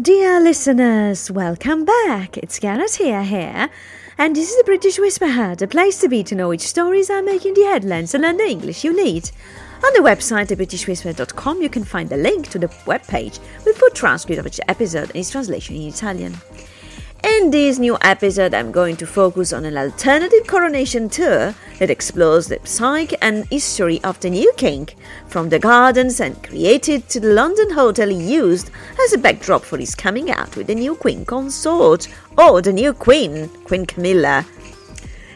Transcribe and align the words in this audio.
Dear 0.00 0.40
listeners, 0.40 1.30
welcome 1.30 1.84
back. 1.84 2.38
It's 2.38 2.58
Gareth 2.58 2.94
here, 2.94 3.22
here, 3.22 3.68
and 4.16 4.34
this 4.34 4.48
is 4.48 4.56
the 4.56 4.64
British 4.64 4.98
Whisperer, 4.98 5.56
a 5.60 5.66
place 5.66 5.98
to 5.98 6.08
be 6.08 6.22
to 6.24 6.34
know 6.34 6.48
which 6.48 6.60
stories 6.60 7.10
are 7.10 7.20
making 7.20 7.54
the 7.54 7.64
headlines 7.64 8.14
and 8.14 8.22
learn 8.22 8.38
the 8.38 8.44
English 8.48 8.82
you 8.82 8.96
need. 8.96 9.30
On 9.84 9.92
the 9.92 10.00
website, 10.00 10.46
thebritishwhisperer.com, 10.46 11.60
you 11.60 11.68
can 11.68 11.84
find 11.84 12.08
the 12.08 12.16
link 12.16 12.48
to 12.48 12.58
the 12.58 12.68
webpage 12.86 13.40
with 13.64 13.76
full 13.76 13.90
transcript 13.90 14.38
of 14.38 14.46
each 14.46 14.60
episode 14.68 15.10
and 15.10 15.16
its 15.16 15.30
translation 15.30 15.76
in 15.76 15.88
Italian. 15.88 16.34
In 17.22 17.50
this 17.50 17.78
new 17.78 17.98
episode, 18.00 18.54
I'm 18.54 18.72
going 18.72 18.96
to 18.96 19.06
focus 19.06 19.52
on 19.52 19.66
an 19.66 19.76
alternative 19.76 20.46
coronation 20.46 21.10
tour 21.10 21.54
that 21.78 21.90
explores 21.90 22.46
the 22.46 22.58
psyche 22.64 23.16
and 23.20 23.46
history 23.46 24.02
of 24.02 24.18
the 24.20 24.30
new 24.30 24.50
king, 24.56 24.88
from 25.26 25.50
the 25.50 25.58
gardens 25.58 26.20
and 26.20 26.42
created 26.42 27.08
to 27.10 27.20
the 27.20 27.34
London 27.34 27.72
hotel 27.72 28.08
he 28.08 28.16
used 28.16 28.70
as 29.04 29.12
a 29.12 29.18
backdrop 29.18 29.62
for 29.62 29.76
his 29.76 29.94
coming 29.94 30.30
out 30.30 30.56
with 30.56 30.66
the 30.66 30.74
new 30.74 30.94
queen 30.94 31.26
consort, 31.26 32.08
or 32.38 32.62
the 32.62 32.72
new 32.72 32.94
queen, 32.94 33.48
Queen 33.64 33.84
Camilla. 33.84 34.46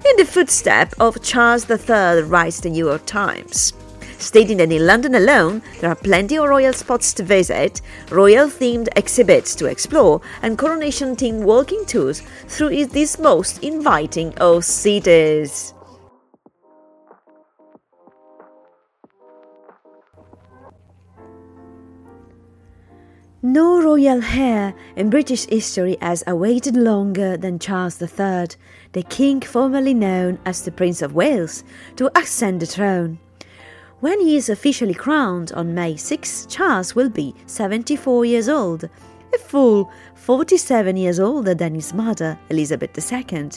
In 0.09 0.17
the 0.17 0.25
footsteps 0.25 0.95
of 0.99 1.23
Charles 1.23 1.69
III, 1.69 2.23
writes 2.23 2.61
the 2.61 2.71
New 2.71 2.87
York 2.87 3.05
Times 3.05 3.75
stating 4.19 4.59
that 4.59 4.73
in 4.73 4.87
London 4.87 5.15
alone 5.15 5.63
there 5.81 5.91
are 5.91 5.97
plenty 5.97 6.37
of 6.37 6.49
royal 6.49 6.73
spots 6.73 7.13
to 7.15 7.23
visit, 7.23 7.81
royal 8.11 8.49
themed 8.49 8.89
exhibits 8.97 9.55
to 9.57 9.67
explore, 9.67 10.21
and 10.43 10.59
coronation 10.59 11.17
themed 11.17 11.43
walking 11.43 11.85
tours 11.87 12.23
through 12.49 12.87
these 12.87 13.19
most 13.19 13.63
inviting 13.63 14.33
of 14.39 14.65
cities. 14.65 15.75
No 23.47 23.83
royal 23.83 24.23
heir 24.25 24.75
in 24.97 25.11
British 25.11 25.45
history 25.45 25.99
has 26.01 26.25
awaited 26.27 26.77
longer 26.77 27.37
than 27.37 27.59
Charles 27.59 28.01
III, 28.01 28.47
the 28.93 29.03
king 29.11 29.43
formerly 29.43 29.93
known 29.93 30.39
as 30.47 30.63
the 30.63 30.73
Prince 30.73 31.03
of 31.03 31.15
Wales, 31.15 31.63
to 31.97 32.11
ascend 32.19 32.61
the 32.61 32.67
throne. 32.67 33.19
When 34.05 34.21
he 34.21 34.37
is 34.37 34.51
officially 34.51 34.93
crowned 34.93 35.51
on 35.53 35.73
May 35.73 35.97
6, 35.97 36.45
Charles 36.51 36.95
will 36.95 37.09
be 37.09 37.35
74 37.47 38.27
years 38.27 38.51
old, 38.51 38.85
a 38.85 39.39
full 39.39 39.91
47 40.17 40.95
years 40.99 41.19
older 41.19 41.55
than 41.55 41.75
his 41.75 41.95
mother, 41.95 42.39
Elizabeth 42.51 42.91
II, 43.11 43.49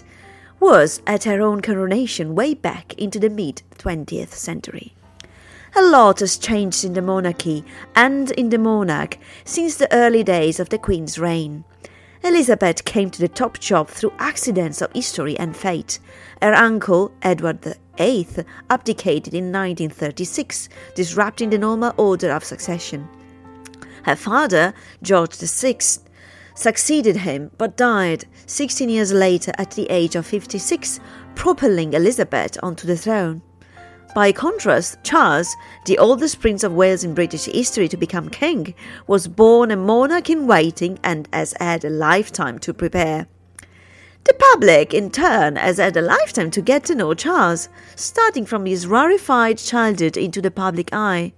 was 0.62 1.02
at 1.06 1.26
her 1.26 1.42
own 1.42 1.62
coronation 1.62 2.34
way 2.34 2.54
back 2.54 2.94
into 2.94 3.20
the 3.20 3.30
mid 3.30 3.62
20th 3.78 4.32
century. 4.32 4.94
A 5.76 5.82
lot 5.82 6.22
has 6.22 6.38
changed 6.38 6.86
in 6.86 6.94
the 6.94 7.02
monarchy 7.02 7.66
and 7.94 8.32
in 8.32 8.48
the 8.48 8.58
monarch 8.58 9.18
since 9.44 9.76
the 9.76 9.94
early 9.94 10.24
days 10.24 10.62
of 10.62 10.70
the 10.70 10.78
Queen's 10.78 11.20
reign. 11.20 11.66
Elizabeth 12.24 12.86
came 12.86 13.10
to 13.10 13.20
the 13.20 13.28
top 13.28 13.60
job 13.60 13.90
through 13.90 14.14
accidents 14.18 14.82
of 14.82 14.94
history 14.94 15.38
and 15.38 15.58
fate. 15.58 16.00
Her 16.42 16.54
uncle, 16.54 17.12
Edward 17.22 17.76
VIII, 17.98 18.46
abdicated 18.70 19.34
in 19.34 19.52
1936, 19.52 20.70
disrupting 20.96 21.50
the 21.50 21.58
normal 21.58 21.94
order 21.98 22.32
of 22.32 22.44
succession. 22.44 23.08
Her 24.04 24.16
father, 24.16 24.74
George 25.02 25.36
VI, 25.36 25.78
succeeded 26.56 27.18
him 27.18 27.52
but 27.58 27.78
died 27.78 28.26
16 28.46 28.90
years 28.90 29.14
later 29.14 29.52
at 29.58 29.72
the 29.72 29.86
age 29.90 30.16
of 30.16 30.26
56, 30.26 31.00
propelling 31.36 31.94
Elizabeth 31.94 32.58
onto 32.64 32.88
the 32.88 32.98
throne. 32.98 33.42
By 34.16 34.32
contrast, 34.32 34.98
Charles, 35.04 35.56
the 35.86 36.00
oldest 36.00 36.40
Prince 36.40 36.64
of 36.64 36.74
Wales 36.74 37.04
in 37.04 37.14
British 37.14 37.46
history 37.46 37.88
to 37.90 37.98
become 37.98 38.30
king, 38.30 38.74
was 39.06 39.28
born 39.28 39.70
a 39.70 39.76
monarch 39.76 40.30
in 40.30 40.48
waiting 40.48 40.98
and 41.04 41.28
has 41.32 41.54
had 41.60 41.86
a 41.86 41.90
lifetime 41.90 42.58
to 42.60 42.74
prepare. 42.74 43.28
The 44.28 44.34
public, 44.34 44.94
in 44.94 45.10
turn, 45.10 45.56
has 45.56 45.78
had 45.78 45.96
a 45.96 46.02
lifetime 46.02 46.52
to 46.52 46.62
get 46.62 46.84
to 46.86 46.96
know 46.96 47.14
Charles, 47.14 47.70
starting 47.96 48.46
from 48.46 48.66
his 48.66 48.86
rarefied 48.86 49.58
childhood 49.58 50.18
into 50.18 50.42
the 50.42 50.52
public 50.52 50.90
eye. 50.92 51.32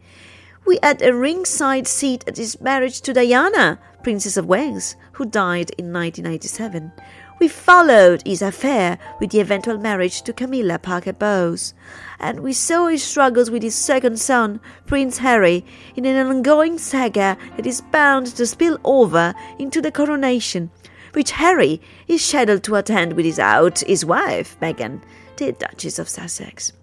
We 0.66 0.80
had 0.82 1.04
a 1.04 1.14
ringside 1.14 1.88
seat 1.88 2.24
at 2.28 2.38
his 2.38 2.60
marriage 2.60 3.02
to 3.02 3.14
Diana, 3.14 3.78
Princess 4.02 4.38
of 4.38 4.48
Wales, 4.48 4.96
who 5.12 5.28
died 5.28 5.70
in 5.78 5.94
1997. 5.94 6.92
We 7.40 7.48
followed 7.48 8.24
his 8.26 8.42
affair 8.42 8.98
with 9.20 9.30
the 9.30 9.40
eventual 9.40 9.78
marriage 9.78 10.24
to 10.24 10.34
Camilla 10.34 10.80
Parker 10.80 11.14
Bowles, 11.14 11.76
and 12.20 12.40
we 12.40 12.54
saw 12.54 12.88
his 12.88 13.04
struggles 13.04 13.52
with 13.52 13.62
his 13.62 13.76
second 13.76 14.20
son, 14.20 14.60
Prince 14.88 15.20
Harry, 15.20 15.64
in 15.96 16.06
an 16.06 16.26
ongoing 16.26 16.80
saga 16.80 17.38
that 17.56 17.68
is 17.68 17.82
bound 17.82 18.28
to 18.36 18.48
spill 18.48 18.80
over 18.84 19.36
into 19.60 19.80
the 19.80 19.92
coronation, 19.92 20.72
which 21.14 21.32
Harry 21.32 21.82
is 22.08 22.24
scheduled 22.24 22.64
to 22.64 22.76
attend 22.76 23.14
with 23.14 23.26
his 23.26 24.06
wife, 24.06 24.58
Meghan, 24.60 25.02
the 25.38 25.52
Duchess 25.54 26.00
of 26.00 26.10
Sussex. 26.10 26.74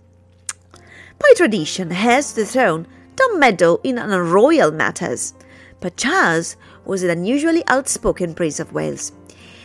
By 1.18 1.32
tradition, 1.36 1.92
heirs 1.92 2.32
to 2.32 2.40
the 2.40 2.46
throne 2.46 2.86
don't 3.16 3.40
meddle 3.40 3.80
in 3.82 3.96
royal 3.96 4.70
matters, 4.70 5.34
but 5.80 5.96
Charles 5.96 6.56
was 6.84 7.02
an 7.02 7.10
unusually 7.10 7.64
outspoken 7.68 8.34
Prince 8.34 8.60
of 8.60 8.72
Wales. 8.72 9.12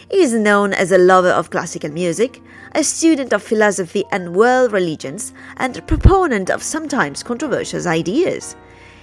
He 0.09 0.23
is 0.23 0.33
known 0.33 0.73
as 0.73 0.91
a 0.91 0.97
lover 0.97 1.29
of 1.29 1.49
classical 1.49 1.89
music, 1.89 2.41
a 2.73 2.83
student 2.83 3.33
of 3.33 3.43
philosophy 3.43 4.03
and 4.11 4.35
world 4.35 4.71
religions, 4.71 5.33
and 5.57 5.75
a 5.77 5.81
proponent 5.81 6.49
of 6.49 6.63
sometimes 6.63 7.23
controversial 7.23 7.87
ideas. 7.87 8.55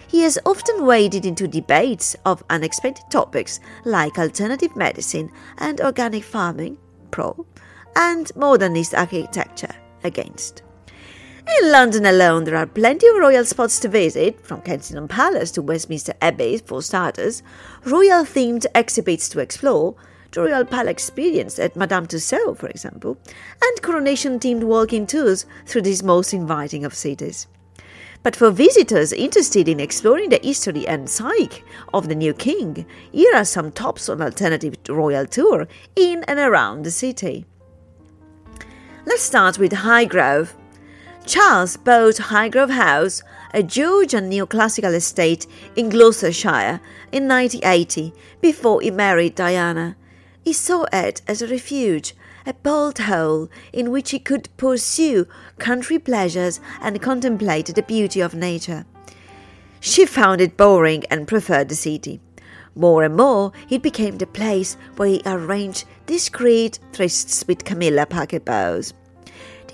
He 0.09 0.23
has 0.23 0.39
often 0.47 0.87
waded 0.87 1.27
into 1.27 1.47
debates 1.47 2.17
of 2.25 2.43
unexpected 2.49 3.05
topics 3.11 3.61
like 3.85 4.19
alternative 4.19 4.75
medicine 4.75 5.31
and 5.59 5.83
organic 5.83 6.25
farming, 6.25 6.79
pro, 7.11 7.47
and 7.95 8.35
modernist 8.35 8.95
architecture, 8.95 9.75
against. 10.03 10.63
In 11.61 11.71
London 11.71 12.07
alone, 12.07 12.45
there 12.45 12.57
are 12.57 12.67
plenty 12.67 13.07
of 13.07 13.17
royal 13.17 13.45
spots 13.45 13.79
to 13.81 13.89
visit, 13.89 14.45
from 14.47 14.63
Kensington 14.63 15.09
Palace 15.09 15.51
to 15.53 15.63
Westminster 15.63 16.15
Abbey 16.23 16.59
for 16.59 16.83
starters, 16.83 17.43
royal 17.85 18.25
themed 18.25 18.65
exhibits 18.75 19.29
to 19.31 19.41
explore, 19.41 19.95
the 20.33 20.43
Royal 20.43 20.65
Palace 20.65 20.91
experience 20.91 21.59
at 21.59 21.77
Madame 21.77 22.07
Tussauds, 22.07 22.59
for 22.59 22.69
example, 22.69 23.19
and 23.63 23.83
coronation 23.83 24.39
themed 24.39 24.65
walking 24.65 25.07
tours 25.07 25.47
through 25.67 25.83
these 25.83 26.03
most 26.03 26.33
inviting 26.33 26.85
of 26.85 26.95
cities. 26.95 27.47
But 28.29 28.37
for 28.37 28.51
visitors 28.51 29.15
interested 29.15 29.69
in 29.69 29.81
exploring 29.81 30.29
the 30.29 30.41
history 30.43 30.87
and 30.87 31.09
psyche 31.09 31.65
of 31.95 32.09
the 32.09 32.15
new 32.15 32.35
king, 32.35 32.85
here 33.11 33.35
are 33.35 33.43
some 33.47 33.73
tops 33.73 34.07
on 34.11 34.21
alternative 34.21 34.75
royal 34.87 35.25
tour 35.25 35.67
in 35.97 36.25
and 36.29 36.39
around 36.39 36.85
the 36.85 36.91
city. 36.91 37.47
Let's 39.07 39.23
start 39.23 39.59
with 39.59 39.73
Highgrove. 39.73 40.53
Charles 41.25 41.79
bought 41.79 42.17
Highgrove 42.17 42.69
House, 42.69 43.23
a 43.55 43.63
Georgian 43.63 44.31
neoclassical 44.31 44.93
estate 44.93 45.47
in 45.75 45.89
Gloucestershire, 45.89 46.83
in 47.11 47.27
1980 47.29 48.13
before 48.43 48.83
he 48.83 48.91
married 48.91 49.37
Diana. 49.37 49.97
He 50.45 50.53
saw 50.53 50.85
it 50.93 51.23
as 51.27 51.41
a 51.41 51.47
refuge, 51.47 52.15
a 52.47 52.55
bolt 52.55 52.99
hole 52.99 53.49
in 53.73 53.91
which 53.91 54.11
he 54.11 54.19
could 54.19 54.49
pursue 54.57 55.27
country 55.59 55.99
pleasures 55.99 56.61
and 56.81 57.03
contemplate 57.03 57.67
the 57.67 57.83
beauty 57.83 58.21
of 58.21 58.35
nature. 58.35 58.85
She 59.81 60.07
found 60.07 60.41
it 60.41 60.57
boring 60.57 61.05
and 61.11 61.29
preferred 61.29 61.69
the 61.69 61.75
city. 61.75 62.21
More 62.75 63.03
and 63.03 63.17
more, 63.17 63.53
it 63.69 63.83
became 63.83 64.19
the 64.19 64.27
place 64.27 64.77
where 64.97 65.09
he 65.09 65.23
arranged 65.27 65.85
discreet 66.07 66.79
trysts 66.93 67.47
with 67.47 67.65
Camilla 67.65 68.07
Parker 68.07 68.41
Bowles. 68.41 68.95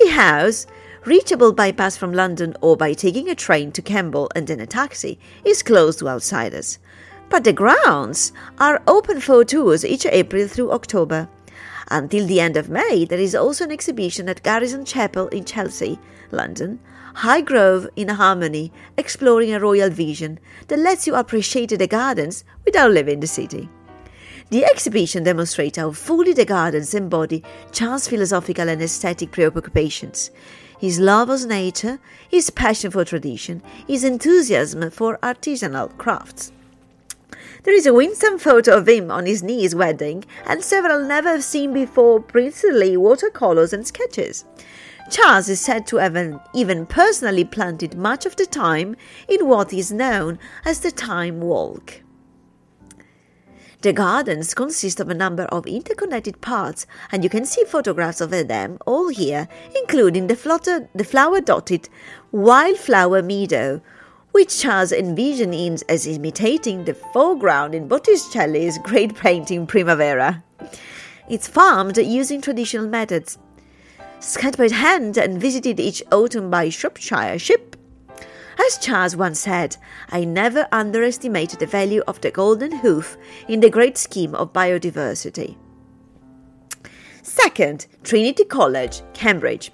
The 0.00 0.10
house, 0.10 0.66
reachable 1.04 1.52
by 1.52 1.72
bus 1.72 1.96
from 1.96 2.12
London 2.12 2.56
or 2.60 2.76
by 2.76 2.92
taking 2.92 3.28
a 3.28 3.34
train 3.34 3.72
to 3.72 3.82
Kemble 3.82 4.30
and 4.34 4.46
then 4.46 4.60
a 4.60 4.66
taxi, 4.66 5.18
is 5.44 5.62
closed 5.62 5.98
to 6.00 6.08
outsiders 6.08 6.78
but 7.34 7.42
the 7.44 7.52
grounds 7.52 8.32
are 8.58 8.82
open 8.86 9.20
for 9.20 9.44
tours 9.44 9.84
each 9.84 10.06
April 10.06 10.46
through 10.46 10.70
October. 10.70 11.28
Until 11.88 12.26
the 12.26 12.40
end 12.40 12.56
of 12.56 12.68
May, 12.68 13.04
there 13.04 13.18
is 13.18 13.34
also 13.34 13.64
an 13.64 13.72
exhibition 13.72 14.28
at 14.28 14.42
Garrison 14.42 14.84
Chapel 14.84 15.28
in 15.28 15.44
Chelsea, 15.44 15.98
London, 16.30 16.80
Highgrove 17.16 17.88
in 17.94 18.08
Harmony, 18.08 18.72
exploring 18.96 19.52
a 19.52 19.60
royal 19.60 19.90
vision 19.90 20.40
that 20.68 20.78
lets 20.78 21.06
you 21.06 21.14
appreciate 21.14 21.76
the 21.78 21.86
gardens 21.86 22.44
without 22.64 22.90
leaving 22.90 23.20
the 23.20 23.26
city. 23.26 23.68
The 24.50 24.64
exhibition 24.64 25.24
demonstrates 25.24 25.78
how 25.78 25.92
fully 25.92 26.32
the 26.32 26.44
gardens 26.44 26.94
embody 26.94 27.42
Charles' 27.72 28.08
philosophical 28.08 28.68
and 28.68 28.82
aesthetic 28.82 29.30
preoccupations. 29.32 30.30
His 30.78 30.98
love 30.98 31.30
of 31.30 31.46
nature, 31.46 31.98
his 32.28 32.50
passion 32.50 32.90
for 32.90 33.04
tradition, 33.04 33.62
his 33.86 34.04
enthusiasm 34.04 34.90
for 34.90 35.18
artisanal 35.22 35.96
crafts. 35.96 36.52
There 37.64 37.74
is 37.74 37.86
a 37.86 37.94
winsome 37.94 38.38
photo 38.38 38.76
of 38.76 38.88
him 38.88 39.10
on 39.10 39.26
his 39.26 39.42
niece's 39.42 39.74
wedding 39.74 40.24
and 40.46 40.62
several 40.62 41.02
never 41.02 41.40
seen 41.40 41.72
before 41.72 42.20
princely 42.20 42.96
watercolors 42.96 43.72
and 43.72 43.86
sketches. 43.86 44.44
Charles 45.10 45.48
is 45.48 45.60
said 45.60 45.86
to 45.88 45.96
have 45.96 46.40
even 46.54 46.86
personally 46.86 47.44
planted 47.44 47.94
much 47.96 48.24
of 48.24 48.36
the 48.36 48.46
thyme 48.46 48.96
in 49.28 49.46
what 49.46 49.72
is 49.72 49.92
known 49.92 50.38
as 50.64 50.80
the 50.80 50.90
Thyme 50.90 51.40
Walk. 51.40 52.02
The 53.82 53.92
gardens 53.92 54.54
consist 54.54 54.98
of 54.98 55.10
a 55.10 55.14
number 55.14 55.42
of 55.44 55.66
interconnected 55.66 56.40
parts, 56.40 56.86
and 57.12 57.22
you 57.22 57.28
can 57.28 57.44
see 57.44 57.64
photographs 57.64 58.22
of 58.22 58.30
them 58.30 58.78
all 58.86 59.08
here, 59.08 59.46
including 59.76 60.26
the, 60.26 60.36
flower 60.36 61.40
dotted 61.42 61.90
wildflower 62.32 63.20
meadow, 63.22 63.82
which 64.34 64.58
Charles 64.60 64.90
envisioned 64.92 65.84
as 65.88 66.06
imitating 66.06 66.84
the 66.84 66.94
foreground 66.94 67.74
in 67.74 67.86
Botticelli's 67.88 68.78
great 68.78 69.14
painting 69.14 69.66
Primavera. 69.66 70.42
It's 71.28 71.46
farmed 71.46 71.96
using 71.96 72.40
traditional 72.40 72.88
methods, 72.88 73.38
scanned 74.18 74.56
by 74.56 74.68
hand 74.68 75.16
and 75.16 75.40
visited 75.40 75.78
each 75.78 76.02
autumn 76.10 76.50
by 76.50 76.68
Shropshire 76.68 77.38
ship 77.38 77.74
as 78.66 78.78
Charles 78.78 79.16
once 79.16 79.40
said, 79.40 79.76
I 80.10 80.24
never 80.24 80.66
underestimated 80.72 81.58
the 81.58 81.66
value 81.66 82.02
of 82.06 82.20
the 82.20 82.30
golden 82.30 82.72
hoof 82.78 83.16
in 83.48 83.60
the 83.60 83.70
great 83.70 83.98
scheme 83.98 84.34
of 84.34 84.52
biodiversity. 84.52 85.56
Second, 87.22 87.86
Trinity 88.02 88.44
College, 88.44 89.02
Cambridge. 89.12 89.72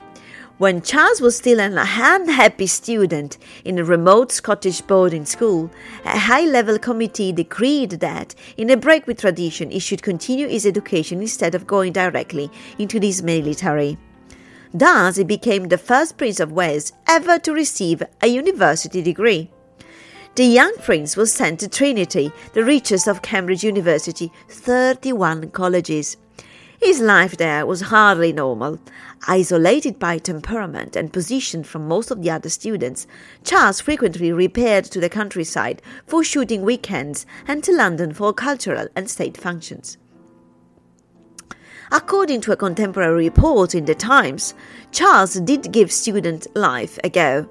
When 0.61 0.83
Charles 0.83 1.23
was 1.23 1.39
still 1.39 1.59
an 1.59 1.79
unhappy 1.79 2.67
student 2.67 3.39
in 3.65 3.79
a 3.79 3.83
remote 3.83 4.31
Scottish 4.31 4.83
boarding 4.83 5.25
school, 5.25 5.71
a 6.05 6.19
high 6.19 6.45
level 6.45 6.79
committee 6.79 7.33
decreed 7.33 7.93
that, 7.93 8.35
in 8.59 8.69
a 8.69 8.77
break 8.77 9.07
with 9.07 9.23
tradition, 9.23 9.71
he 9.71 9.79
should 9.79 10.03
continue 10.03 10.49
his 10.49 10.67
education 10.67 11.23
instead 11.23 11.55
of 11.55 11.67
going 11.67 11.95
directly 11.95 12.51
into 12.77 13.01
this 13.01 13.23
military. 13.23 13.97
Thus, 14.75 15.17
he 15.17 15.25
became 15.25 15.69
the 15.69 15.79
first 15.79 16.19
Prince 16.19 16.41
of 16.41 16.53
Wales 16.53 16.93
ever 17.09 17.39
to 17.39 17.55
receive 17.55 18.03
a 18.21 18.27
university 18.27 19.01
degree. 19.01 19.51
The 20.35 20.45
young 20.45 20.75
prince 20.83 21.17
was 21.17 21.33
sent 21.33 21.61
to 21.61 21.69
Trinity, 21.69 22.33
the 22.53 22.65
richest 22.65 23.09
of 23.09 23.23
Cambridge 23.23 23.65
University, 23.65 24.31
31 24.51 25.53
colleges. 25.53 26.19
His 26.81 27.00
life 27.00 27.37
there 27.37 27.67
was 27.67 27.82
hardly 27.82 28.32
normal. 28.32 28.79
Isolated 29.29 29.99
by 29.99 30.17
temperament 30.17 30.97
and 30.97 31.12
position 31.12 31.62
from 31.62 31.87
most 31.87 32.11
of 32.11 32.23
the 32.23 32.31
other 32.31 32.49
students, 32.49 33.06
Charles 33.44 33.82
frequently 33.82 34.32
repaired 34.32 34.87
to 34.87 34.99
the 34.99 35.11
countryside 35.11 35.82
for 36.06 36.25
shooting 36.25 36.62
weekends 36.62 37.27
and 37.47 37.62
to 37.65 37.77
London 37.77 38.15
for 38.15 38.32
cultural 38.32 38.88
and 38.97 39.11
state 39.11 39.37
functions. 39.37 39.99
According 41.93 42.41
to 42.43 42.53
a 42.53 42.56
contemporary 42.56 43.25
report 43.25 43.75
in 43.75 43.85
the 43.85 43.94
Times, 43.94 44.55
Charles 44.91 45.35
did 45.35 45.73
give 45.73 45.93
student 45.93 46.47
life 46.56 46.99
a 47.05 47.11
go. 47.11 47.47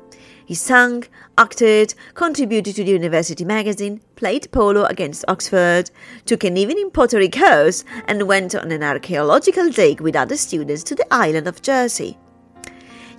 He 0.49 0.55
sang, 0.55 1.03
acted, 1.37 1.93
contributed 2.15 2.75
to 2.75 2.83
the 2.83 2.89
university 2.89 3.45
magazine, 3.45 4.01
played 4.15 4.51
polo 4.51 4.85
against 4.85 5.23
Oxford, 5.27 5.91
took 6.25 6.43
an 6.43 6.57
evening 6.57 6.79
in 6.79 6.89
pottery 6.89 7.29
course, 7.29 7.85
and 8.07 8.27
went 8.27 8.55
on 8.55 8.71
an 8.71 8.81
archaeological 8.81 9.69
dig 9.69 10.01
with 10.01 10.15
other 10.15 10.35
students 10.35 10.81
to 10.85 10.95
the 10.95 11.05
island 11.13 11.47
of 11.47 11.61
Jersey. 11.61 12.17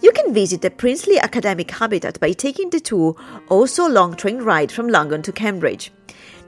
You 0.03 0.11
can 0.11 0.35
visit 0.35 0.61
the 0.61 0.73
princely 0.73 1.21
academic 1.21 1.71
habitat 1.71 2.19
by 2.19 2.33
taking 2.33 2.71
the 2.71 2.81
tour, 2.81 3.15
also 3.49 3.89
long 3.89 4.17
train 4.17 4.39
ride 4.39 4.73
from 4.73 4.89
London 4.89 5.23
to 5.23 5.31
Cambridge. 5.31 5.93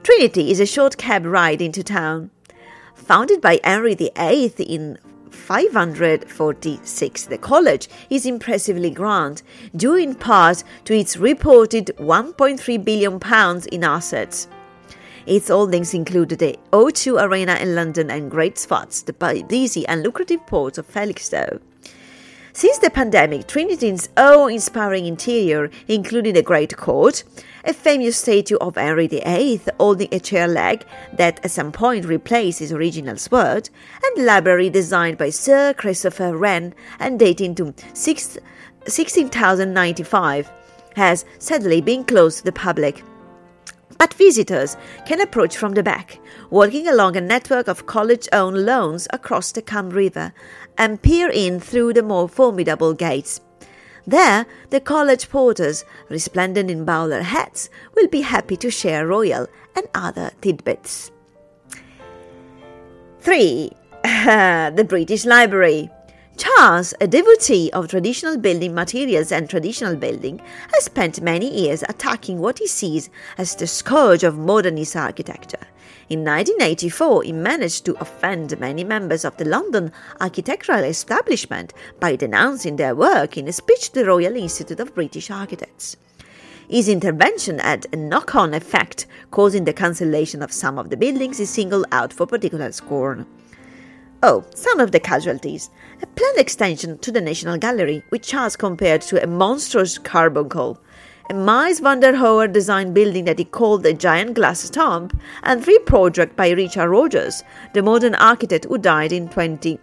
Trinity 0.03 0.51
is 0.51 0.59
a 0.59 0.65
short 0.65 0.97
cab 0.97 1.25
ride 1.25 1.61
into 1.61 1.81
town. 1.81 2.29
Founded 2.93 3.39
by 3.39 3.61
Henry 3.63 3.95
VIII 3.95 4.51
in 4.57 4.97
546, 5.33 7.25
the 7.25 7.37
college 7.37 7.89
is 8.09 8.25
impressively 8.25 8.89
grand, 8.89 9.41
due 9.75 9.95
in 9.95 10.15
part 10.15 10.63
to 10.85 10.95
its 10.97 11.17
reported 11.17 11.91
1.3 11.97 12.85
billion 12.85 13.19
pounds 13.19 13.65
in 13.67 13.83
assets. 13.83 14.47
Its 15.25 15.47
holdings 15.47 15.93
include 15.93 16.29
the 16.29 16.57
O2 16.71 17.21
Arena 17.21 17.55
in 17.55 17.75
London 17.75 18.11
and 18.11 18.29
Great 18.29 18.57
Scots, 18.57 19.01
the 19.01 19.13
busy 19.47 19.87
and 19.87 20.03
lucrative 20.03 20.45
port 20.45 20.77
of 20.77 20.85
Felixstowe. 20.85 21.59
Since 22.55 22.77
the 22.77 22.91
pandemic, 22.91 23.47
Trinity's 23.47 24.09
awe-inspiring 24.15 25.07
interior, 25.07 25.71
including 25.87 26.35
the 26.35 26.43
Great 26.43 26.77
Court, 26.77 27.23
a 27.65 27.73
famous 27.73 28.17
statue 28.17 28.57
of 28.57 28.75
Henry 28.75 29.07
VIII 29.07 29.61
holding 29.79 30.09
a 30.11 30.19
chair 30.19 30.47
leg 30.47 30.85
that 31.13 31.43
at 31.43 31.49
some 31.49 31.71
point 31.71 32.05
replaced 32.05 32.59
his 32.59 32.71
original 32.71 33.17
sword, 33.17 33.71
and 34.03 34.23
library 34.23 34.69
designed 34.69 35.17
by 35.17 35.31
Sir 35.31 35.73
Christopher 35.73 36.37
Wren 36.37 36.75
and 36.99 37.17
dating 37.17 37.55
to 37.55 37.63
1695, 37.63 40.51
has 40.95 41.25
sadly 41.39 41.81
been 41.81 42.03
closed 42.03 42.37
to 42.37 42.43
the 42.43 42.51
public. 42.51 43.01
But 43.97 44.13
visitors 44.13 44.77
can 45.05 45.21
approach 45.21 45.57
from 45.57 45.73
the 45.73 45.83
back, 45.83 46.19
walking 46.49 46.87
along 46.87 47.15
a 47.15 47.21
network 47.21 47.67
of 47.67 47.85
college 47.85 48.27
owned 48.31 48.65
lawns 48.65 49.07
across 49.11 49.51
the 49.51 49.61
Cam 49.61 49.89
River, 49.89 50.33
and 50.77 51.01
peer 51.01 51.29
in 51.29 51.59
through 51.59 51.93
the 51.93 52.03
more 52.03 52.27
formidable 52.27 52.93
gates. 52.93 53.41
There, 54.05 54.45
the 54.69 54.81
college 54.81 55.29
porters, 55.29 55.85
resplendent 56.09 56.69
in 56.69 56.83
bowler 56.85 57.21
hats, 57.21 57.69
will 57.95 58.07
be 58.07 58.21
happy 58.21 58.57
to 58.57 58.69
share 58.69 59.07
royal 59.07 59.47
and 59.75 59.87
other 59.95 60.31
tidbits. 60.41 61.11
3. 63.21 63.71
the 64.03 64.85
British 64.87 65.23
Library. 65.23 65.89
Charles, 66.35 66.95
a 66.99 67.07
devotee 67.07 67.69
of 67.73 67.87
traditional 67.87 68.37
building 68.37 68.73
materials 68.73 69.31
and 69.31 69.47
traditional 69.47 69.95
building, 69.95 70.41
has 70.73 70.85
spent 70.85 71.21
many 71.21 71.47
years 71.47 71.83
attacking 71.83 72.39
what 72.39 72.57
he 72.57 72.67
sees 72.67 73.09
as 73.37 73.55
the 73.55 73.67
scourge 73.67 74.23
of 74.23 74.37
modernist 74.37 74.95
architecture. 74.95 75.67
In 76.09 76.25
1984, 76.25 77.23
he 77.23 77.31
managed 77.31 77.85
to 77.85 77.99
offend 78.01 78.59
many 78.59 78.83
members 78.83 79.23
of 79.23 79.37
the 79.37 79.45
London 79.45 79.91
architectural 80.19 80.83
establishment 80.83 81.71
by 81.99 82.15
denouncing 82.15 82.77
their 82.77 82.95
work 82.95 83.37
in 83.37 83.47
a 83.47 83.53
speech 83.53 83.91
to 83.91 83.99
the 83.99 84.05
Royal 84.05 84.35
Institute 84.35 84.79
of 84.79 84.95
British 84.95 85.29
Architects. 85.29 85.97
His 86.67 86.89
intervention 86.89 87.59
had 87.59 87.85
a 87.93 87.95
knock 87.95 88.33
on 88.35 88.53
effect, 88.53 89.05
causing 89.31 89.65
the 89.65 89.73
cancellation 89.73 90.41
of 90.41 90.51
some 90.51 90.79
of 90.79 90.89
the 90.89 90.97
buildings 90.97 91.37
he 91.37 91.45
singled 91.45 91.85
out 91.91 92.11
for 92.11 92.25
particular 92.25 92.71
scorn. 92.71 93.27
Oh, 94.25 94.45
some 94.55 94.79
of 94.79 94.93
the 94.93 95.01
casualties. 95.01 95.69
A 96.01 96.07
planned 96.07 96.37
extension 96.37 96.97
to 96.99 97.11
the 97.11 97.19
National 97.19 97.57
Gallery, 97.57 98.05
which 98.07 98.25
Charles 98.25 98.55
compared 98.55 99.01
to 99.01 99.21
a 99.21 99.27
monstrous 99.27 99.97
carbuncle. 99.97 100.79
A 101.29 101.33
Mies 101.33 101.81
van 101.81 101.99
der 101.99 102.13
Rohe 102.13 102.49
designed 102.49 102.93
building 102.93 103.25
that 103.25 103.37
he 103.37 103.43
called 103.43 103.83
the 103.83 103.91
Giant 103.91 104.35
Glass 104.35 104.69
Tomb, 104.69 105.09
and 105.43 105.61
three 105.61 105.77
projects 105.79 106.37
by 106.37 106.51
Richard 106.51 106.89
Rogers, 106.89 107.43
the 107.73 107.81
modern 107.83 108.15
architect 108.15 108.63
who 108.63 108.77
died 108.77 109.11
in 109.11 109.27
20 109.27 109.77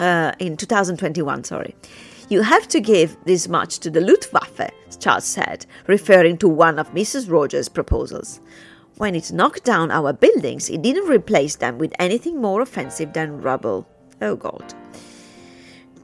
uh, 0.00 0.32
in 0.40 0.56
2021. 0.56 1.44
Sorry. 1.44 1.76
You 2.28 2.42
have 2.42 2.66
to 2.68 2.80
give 2.80 3.16
this 3.24 3.46
much 3.46 3.78
to 3.80 3.90
the 3.90 4.00
Luftwaffe, 4.00 4.72
Charles 4.98 5.24
said, 5.24 5.64
referring 5.86 6.38
to 6.38 6.48
one 6.48 6.80
of 6.80 6.92
Mrs. 6.92 7.30
Rogers' 7.30 7.68
proposals. 7.68 8.40
When 8.98 9.14
it 9.14 9.30
knocked 9.30 9.62
down 9.62 9.92
our 9.92 10.12
buildings, 10.12 10.68
it 10.68 10.82
didn't 10.82 11.08
replace 11.08 11.54
them 11.54 11.78
with 11.78 11.94
anything 12.00 12.40
more 12.40 12.60
offensive 12.60 13.12
than 13.12 13.40
rubble. 13.40 13.86
Oh 14.20 14.34
God. 14.34 14.74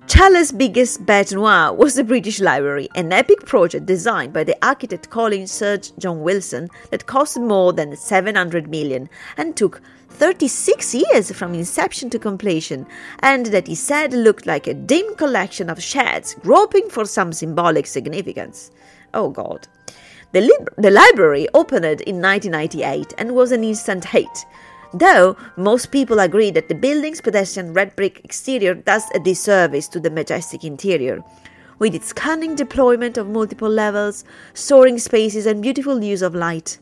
Charles' 0.06 0.52
biggest 0.52 1.04
bête 1.04 1.34
noire 1.34 1.74
was 1.74 1.94
the 1.94 2.04
British 2.04 2.38
Library, 2.38 2.88
an 2.94 3.12
epic 3.12 3.46
project 3.46 3.86
designed 3.86 4.32
by 4.32 4.44
the 4.44 4.56
architect 4.64 5.10
Colin 5.10 5.48
Sir 5.48 5.78
John 5.98 6.22
Wilson 6.22 6.68
that 6.90 7.06
cost 7.06 7.36
more 7.36 7.72
than 7.72 7.96
700 7.96 8.68
million 8.68 9.08
and 9.36 9.56
took 9.56 9.82
36 10.10 10.94
years 10.94 11.32
from 11.32 11.52
inception 11.52 12.10
to 12.10 12.18
completion, 12.20 12.86
and 13.18 13.46
that 13.46 13.66
he 13.66 13.74
said 13.74 14.12
looked 14.12 14.46
like 14.46 14.68
a 14.68 14.74
dim 14.74 15.16
collection 15.16 15.68
of 15.68 15.82
sheds 15.82 16.34
groping 16.42 16.88
for 16.88 17.04
some 17.06 17.32
symbolic 17.32 17.88
significance. 17.88 18.70
Oh 19.14 19.30
God. 19.30 19.66
The, 20.34 20.40
lib- 20.40 20.74
the 20.76 20.90
library 20.90 21.46
opened 21.54 21.84
in 21.84 22.20
1998 22.20 23.14
and 23.18 23.36
was 23.36 23.52
an 23.52 23.62
instant 23.62 24.06
hit, 24.06 24.44
though 24.92 25.36
most 25.56 25.92
people 25.92 26.18
agree 26.18 26.50
that 26.50 26.68
the 26.68 26.74
building's 26.74 27.20
pedestrian 27.20 27.72
red 27.72 27.94
brick 27.94 28.20
exterior 28.24 28.74
does 28.74 29.04
a 29.14 29.20
disservice 29.20 29.86
to 29.86 30.00
the 30.00 30.10
majestic 30.10 30.64
interior. 30.64 31.22
With 31.78 31.94
its 31.94 32.12
cunning 32.12 32.56
deployment 32.56 33.16
of 33.16 33.28
multiple 33.28 33.68
levels, 33.68 34.24
soaring 34.54 34.98
spaces, 34.98 35.46
and 35.46 35.62
beautiful 35.62 36.02
use 36.02 36.20
of 36.20 36.34
light. 36.34 36.78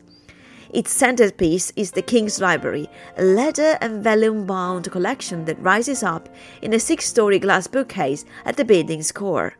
Its 0.71 0.91
centerpiece 0.91 1.71
is 1.75 1.91
the 1.91 2.01
King's 2.01 2.41
Library, 2.41 2.89
a 3.17 3.23
leather 3.23 3.77
and 3.81 4.03
vellum 4.03 4.47
bound 4.47 4.89
collection 4.89 5.45
that 5.45 5.61
rises 5.61 6.01
up 6.01 6.27
in 6.63 6.73
a 6.73 6.79
six 6.79 7.05
story 7.05 7.37
glass 7.37 7.67
bookcase 7.67 8.25
at 8.45 8.57
the 8.57 8.65
building's 8.65 9.11
core. 9.11 9.53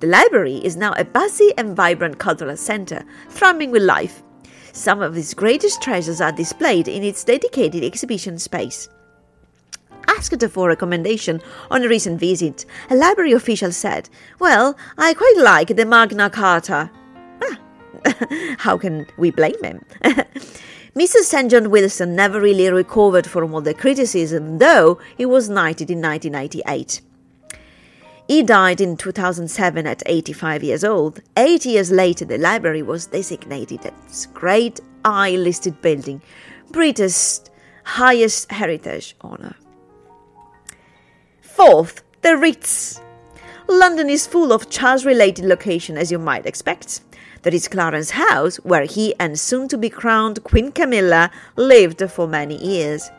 The 0.00 0.06
library 0.06 0.56
is 0.56 0.76
now 0.76 0.92
a 0.96 1.04
busy 1.04 1.52
and 1.56 1.76
vibrant 1.76 2.18
cultural 2.18 2.56
center, 2.56 3.04
thrumming 3.28 3.70
with 3.70 3.82
life. 3.82 4.22
Some 4.72 5.00
of 5.00 5.16
its 5.16 5.34
greatest 5.34 5.80
treasures 5.80 6.20
are 6.20 6.32
displayed 6.32 6.88
in 6.88 7.02
its 7.02 7.22
dedicated 7.24 7.84
exhibition 7.84 8.38
space. 8.38 8.88
Asked 10.08 10.44
for 10.50 10.66
a 10.66 10.68
recommendation 10.68 11.40
on 11.70 11.84
a 11.84 11.88
recent 11.88 12.18
visit, 12.20 12.66
a 12.90 12.96
library 12.96 13.32
official 13.32 13.72
said, 13.72 14.08
Well, 14.38 14.76
I 14.98 15.14
quite 15.14 15.36
like 15.38 15.68
the 15.68 15.86
Magna 15.86 16.28
Carta. 16.28 16.90
Ah, 17.42 17.60
how 18.58 18.76
can 18.76 19.06
we 19.16 19.30
blame 19.30 19.62
him? 19.62 19.84
Mrs. 20.94 21.24
St. 21.24 21.50
John 21.50 21.70
Wilson 21.70 22.14
never 22.14 22.40
really 22.40 22.70
recovered 22.70 23.26
from 23.26 23.52
all 23.52 23.60
the 23.60 23.74
criticism, 23.74 24.58
though 24.58 25.00
he 25.16 25.26
was 25.26 25.48
knighted 25.48 25.90
in 25.90 26.00
1998. 26.00 27.00
He 28.26 28.42
died 28.42 28.80
in 28.80 28.96
2007 28.96 29.86
at 29.86 30.02
85 30.06 30.64
years 30.64 30.82
old. 30.82 31.20
Eight 31.36 31.66
years 31.66 31.90
later, 31.90 32.24
the 32.24 32.38
library 32.38 32.82
was 32.82 33.06
designated 33.06 33.80
as 34.08 34.26
Grade 34.26 34.80
I 35.04 35.32
listed 35.32 35.80
building, 35.82 36.22
British 36.70 37.40
highest 37.84 38.50
heritage 38.50 39.14
honour. 39.22 39.54
Fourth, 41.42 42.02
the 42.22 42.36
Ritz. 42.36 43.00
London 43.68 44.08
is 44.08 44.26
full 44.26 44.52
of 44.52 44.70
Charles 44.70 45.04
related 45.04 45.44
locations, 45.44 45.98
as 45.98 46.10
you 46.10 46.18
might 46.18 46.46
expect. 46.46 47.02
There 47.42 47.54
is 47.54 47.68
Clarence 47.68 48.10
House, 48.10 48.56
where 48.56 48.84
he 48.84 49.14
and 49.20 49.38
soon 49.38 49.68
to 49.68 49.76
be 49.76 49.90
crowned 49.90 50.42
Queen 50.44 50.72
Camilla 50.72 51.30
lived 51.56 52.02
for 52.10 52.26
many 52.26 52.56
years. 52.56 53.10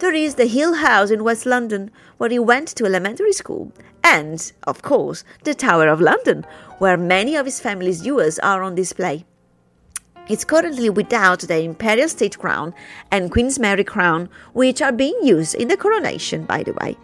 There 0.00 0.14
is 0.14 0.36
the 0.36 0.46
Hill 0.46 0.76
House 0.76 1.10
in 1.10 1.24
West 1.24 1.44
London, 1.44 1.90
where 2.16 2.30
he 2.30 2.38
went 2.38 2.68
to 2.68 2.86
elementary 2.86 3.34
school, 3.34 3.70
and, 4.02 4.50
of 4.66 4.80
course, 4.80 5.24
the 5.44 5.52
Tower 5.54 5.88
of 5.88 6.00
London, 6.00 6.46
where 6.78 6.96
many 6.96 7.36
of 7.36 7.44
his 7.44 7.60
family's 7.60 8.00
jewels 8.00 8.38
are 8.38 8.62
on 8.62 8.74
display. 8.74 9.26
It's 10.26 10.42
currently 10.42 10.88
without 10.88 11.40
the 11.40 11.60
Imperial 11.60 12.08
State 12.08 12.38
Crown 12.38 12.72
and 13.10 13.30
Queen's 13.30 13.58
Mary 13.58 13.84
Crown, 13.84 14.30
which 14.54 14.80
are 14.80 14.90
being 14.90 15.18
used 15.22 15.54
in 15.54 15.68
the 15.68 15.76
coronation, 15.76 16.46
by 16.46 16.62
the 16.62 16.72
way. 16.80 16.96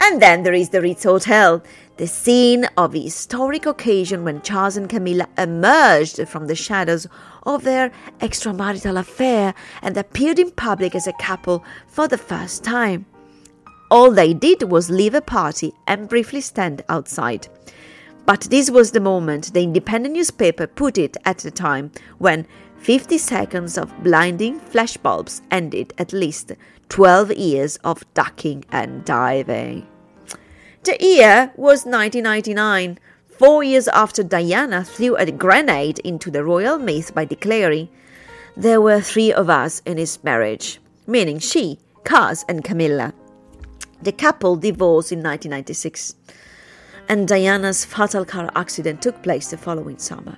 And 0.00 0.22
then 0.22 0.42
there 0.42 0.54
is 0.54 0.70
the 0.70 0.80
Ritz 0.80 1.04
Hotel, 1.04 1.62
the 1.96 2.06
scene 2.06 2.64
of 2.76 2.94
a 2.94 3.00
historic 3.00 3.66
occasion 3.66 4.24
when 4.24 4.42
Charles 4.42 4.76
and 4.76 4.88
Camilla 4.88 5.28
emerged 5.38 6.26
from 6.28 6.46
the 6.46 6.56
shadows 6.56 7.06
of 7.44 7.62
their 7.62 7.92
extramarital 8.20 8.98
affair 8.98 9.54
and 9.80 9.96
appeared 9.96 10.38
in 10.38 10.50
public 10.50 10.94
as 10.94 11.06
a 11.06 11.12
couple 11.14 11.64
for 11.86 12.08
the 12.08 12.18
first 12.18 12.64
time. 12.64 13.06
All 13.90 14.10
they 14.10 14.34
did 14.34 14.64
was 14.64 14.90
leave 14.90 15.14
a 15.14 15.20
party 15.20 15.72
and 15.86 16.08
briefly 16.08 16.40
stand 16.40 16.82
outside. 16.88 17.46
But 18.26 18.40
this 18.42 18.70
was 18.70 18.90
the 18.90 19.00
moment 19.00 19.52
the 19.52 19.62
independent 19.62 20.14
newspaper 20.14 20.66
put 20.66 20.98
it 20.98 21.16
at 21.24 21.38
the 21.38 21.50
time 21.50 21.92
when 22.18 22.46
50 22.78 23.18
seconds 23.18 23.78
of 23.78 24.02
blinding 24.02 24.58
flashbulbs 24.58 25.42
ended 25.50 25.92
at 25.98 26.12
least 26.12 26.52
12 26.88 27.34
years 27.34 27.76
of 27.84 28.02
ducking 28.14 28.64
and 28.72 29.04
diving. 29.04 29.86
The 30.84 30.98
year 31.00 31.50
was 31.56 31.86
1999, 31.86 32.98
four 33.26 33.64
years 33.64 33.88
after 33.88 34.22
Diana 34.22 34.84
threw 34.84 35.16
a 35.16 35.32
grenade 35.32 35.98
into 36.00 36.30
the 36.30 36.44
royal 36.44 36.78
myth 36.78 37.14
by 37.14 37.24
declaring, 37.24 37.88
There 38.54 38.82
were 38.82 39.00
three 39.00 39.32
of 39.32 39.48
us 39.48 39.80
in 39.86 39.96
his 39.96 40.22
marriage, 40.22 40.78
meaning 41.06 41.38
she, 41.38 41.78
Kaz, 42.04 42.44
and 42.50 42.62
Camilla. 42.62 43.14
The 44.02 44.12
couple 44.12 44.56
divorced 44.56 45.10
in 45.10 45.22
1996, 45.22 46.16
and 47.08 47.26
Diana's 47.26 47.86
fatal 47.86 48.26
car 48.26 48.50
accident 48.54 49.00
took 49.00 49.22
place 49.22 49.48
the 49.48 49.56
following 49.56 49.96
summer. 49.96 50.36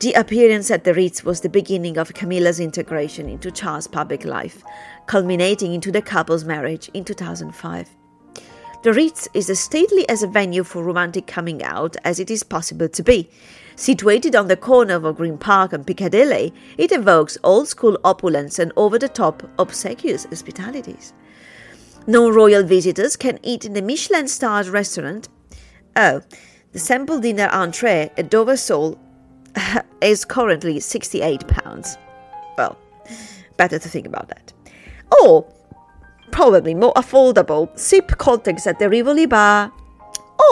The 0.00 0.14
appearance 0.14 0.70
at 0.70 0.84
the 0.84 0.94
Ritz 0.94 1.22
was 1.22 1.42
the 1.42 1.50
beginning 1.50 1.98
of 1.98 2.14
Camilla's 2.14 2.60
integration 2.60 3.28
into 3.28 3.50
Charles' 3.50 3.88
public 3.88 4.24
life, 4.24 4.62
culminating 5.04 5.74
into 5.74 5.92
the 5.92 6.00
couple's 6.00 6.44
marriage 6.44 6.88
in 6.94 7.04
2005. 7.04 7.97
The 8.82 8.92
Ritz 8.92 9.28
is 9.34 9.50
as 9.50 9.58
stately 9.58 10.08
as 10.08 10.22
a 10.22 10.28
venue 10.28 10.62
for 10.62 10.84
romantic 10.84 11.26
coming 11.26 11.64
out 11.64 11.96
as 12.04 12.20
it 12.20 12.30
is 12.30 12.44
possible 12.44 12.88
to 12.88 13.02
be. 13.02 13.28
Situated 13.74 14.36
on 14.36 14.46
the 14.46 14.56
corner 14.56 14.94
of 14.94 15.16
Green 15.16 15.36
Park 15.36 15.72
and 15.72 15.84
Piccadilly, 15.84 16.54
it 16.76 16.92
evokes 16.92 17.36
old 17.42 17.66
school 17.66 17.98
opulence 18.04 18.60
and 18.60 18.72
over 18.76 18.96
the 18.96 19.08
top 19.08 19.42
obsequious 19.58 20.26
hospitalities. 20.26 21.12
Non 22.06 22.32
royal 22.32 22.62
visitors 22.62 23.16
can 23.16 23.40
eat 23.42 23.64
in 23.64 23.72
the 23.72 23.82
Michelin 23.82 24.28
starred 24.28 24.68
restaurant. 24.68 25.28
Oh, 25.96 26.22
the 26.70 26.78
sample 26.78 27.18
dinner 27.18 27.48
entree 27.50 28.12
at 28.16 28.30
Dover 28.30 28.56
Sole 28.56 28.96
is 30.00 30.24
currently 30.24 30.76
£68. 30.76 31.98
Well, 32.56 32.78
better 33.56 33.80
to 33.80 33.88
think 33.88 34.06
about 34.06 34.28
that. 34.28 34.52
Or 35.20 35.52
probably 36.38 36.72
more 36.72 36.94
affordable, 36.94 37.68
sip 37.76 38.16
cocktails 38.16 38.64
at 38.68 38.78
the 38.78 38.88
Rivoli 38.88 39.26
Bar, 39.26 39.72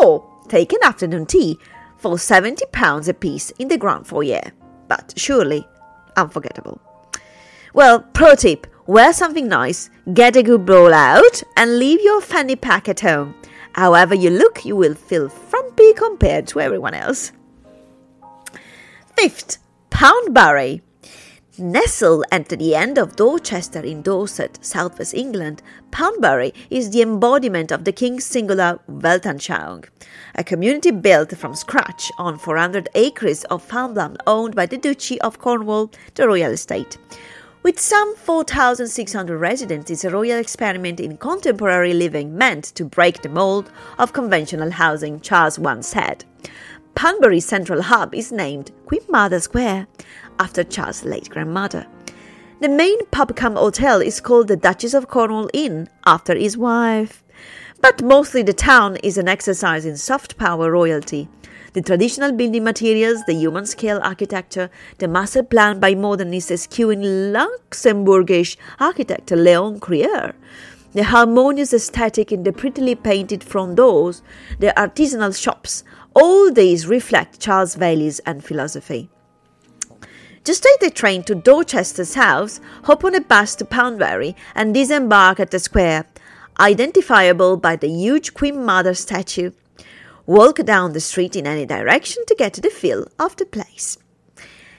or 0.02 0.28
take 0.48 0.72
an 0.72 0.80
afternoon 0.82 1.26
tea 1.26 1.56
for 1.96 2.16
£70 2.16 3.08
a 3.08 3.14
piece 3.14 3.52
in 3.60 3.68
the 3.68 3.78
Grand 3.78 4.04
Foyer. 4.04 4.50
But 4.88 5.14
surely 5.16 5.64
unforgettable. 6.16 6.80
Well, 7.72 8.00
pro 8.00 8.34
tip 8.34 8.66
wear 8.88 9.12
something 9.12 9.46
nice, 9.46 9.88
get 10.12 10.34
a 10.34 10.42
good 10.42 10.66
blow 10.66 10.92
out, 10.92 11.44
and 11.56 11.78
leave 11.78 12.00
your 12.00 12.20
fanny 12.20 12.56
pack 12.56 12.88
at 12.88 12.98
home. 12.98 13.36
However 13.72 14.16
you 14.16 14.30
look, 14.30 14.64
you 14.64 14.74
will 14.74 14.96
feel 14.96 15.28
frumpy 15.28 15.92
compared 15.92 16.48
to 16.48 16.60
everyone 16.60 16.94
else. 16.94 17.30
Fifth, 19.16 19.58
Poundbury. 19.90 20.82
Nestled 21.58 22.26
at 22.30 22.50
the 22.50 22.74
end 22.74 22.98
of 22.98 23.16
Dorchester 23.16 23.80
in 23.80 24.02
Dorset, 24.02 24.58
southwest 24.60 25.14
England, 25.14 25.62
Poundbury 25.90 26.52
is 26.68 26.90
the 26.90 27.00
embodiment 27.00 27.72
of 27.72 27.84
the 27.84 27.92
King's 27.92 28.26
singular 28.26 28.78
Weltanschauung, 28.90 29.86
a 30.34 30.44
community 30.44 30.90
built 30.90 31.34
from 31.34 31.54
scratch 31.54 32.12
on 32.18 32.36
400 32.36 32.90
acres 32.94 33.44
of 33.44 33.62
farmland 33.62 34.18
owned 34.26 34.54
by 34.54 34.66
the 34.66 34.76
Duchy 34.76 35.18
of 35.22 35.38
Cornwall, 35.38 35.90
the 36.14 36.28
royal 36.28 36.52
estate. 36.52 36.98
With 37.62 37.80
some 37.80 38.14
4,600 38.16 39.38
residents, 39.38 39.90
it's 39.90 40.04
a 40.04 40.10
royal 40.10 40.38
experiment 40.38 41.00
in 41.00 41.16
contemporary 41.16 41.94
living 41.94 42.36
meant 42.36 42.64
to 42.74 42.84
break 42.84 43.22
the 43.22 43.30
mold 43.30 43.72
of 43.98 44.12
conventional 44.12 44.72
housing, 44.72 45.20
Charles 45.20 45.58
once 45.58 45.88
said. 45.88 46.26
Poundbury's 46.94 47.44
central 47.44 47.82
hub 47.82 48.14
is 48.14 48.32
named 48.32 48.72
Queen 48.86 49.02
Mother 49.10 49.38
Square, 49.38 49.86
after 50.38 50.64
Charles' 50.64 51.04
late 51.04 51.28
grandmother. 51.30 51.86
The 52.60 52.68
main 52.68 53.04
pub 53.06 53.36
cum 53.36 53.54
hotel 53.54 54.00
is 54.00 54.20
called 54.20 54.48
the 54.48 54.56
Duchess 54.56 54.94
of 54.94 55.08
Cornwall 55.08 55.50
Inn 55.52 55.88
after 56.06 56.34
his 56.34 56.56
wife. 56.56 57.22
But 57.82 58.02
mostly 58.02 58.42
the 58.42 58.54
town 58.54 58.96
is 59.02 59.18
an 59.18 59.28
exercise 59.28 59.84
in 59.84 59.96
soft 59.96 60.38
power 60.38 60.70
royalty. 60.70 61.28
The 61.74 61.82
traditional 61.82 62.32
building 62.32 62.64
materials, 62.64 63.22
the 63.26 63.34
human 63.34 63.66
scale 63.66 64.00
architecture, 64.02 64.70
the 64.96 65.08
master 65.08 65.42
plan 65.42 65.78
by 65.78 65.94
modernists 65.94 66.50
eschewing 66.50 67.02
Luxembourgish 67.02 68.56
architect 68.80 69.30
Leon 69.30 69.80
Krier, 69.80 70.32
the 70.94 71.04
harmonious 71.04 71.74
aesthetic 71.74 72.32
in 72.32 72.44
the 72.44 72.52
prettily 72.52 72.94
painted 72.94 73.44
front 73.44 73.76
doors, 73.76 74.22
the 74.58 74.72
artisanal 74.78 75.38
shops, 75.38 75.84
all 76.14 76.50
these 76.50 76.86
reflect 76.86 77.38
Charles' 77.38 77.74
values 77.74 78.18
and 78.20 78.42
philosophy. 78.42 79.10
Just 80.46 80.62
take 80.62 80.78
the 80.78 80.90
train 80.90 81.24
to 81.24 81.34
Dorchester 81.34 82.04
South, 82.04 82.60
hop 82.84 83.02
on 83.02 83.16
a 83.16 83.20
bus 83.20 83.56
to 83.56 83.64
Poundbury, 83.64 84.36
and 84.54 84.72
disembark 84.72 85.40
at 85.40 85.50
the 85.50 85.58
square, 85.58 86.06
identifiable 86.60 87.56
by 87.56 87.74
the 87.74 87.88
huge 87.88 88.32
Queen 88.32 88.64
Mother 88.64 88.94
statue. 88.94 89.50
Walk 90.24 90.58
down 90.58 90.92
the 90.92 91.00
street 91.00 91.34
in 91.34 91.48
any 91.48 91.66
direction 91.66 92.22
to 92.28 92.36
get 92.36 92.52
the 92.52 92.70
feel 92.70 93.08
of 93.18 93.34
the 93.34 93.44
place. 93.44 93.98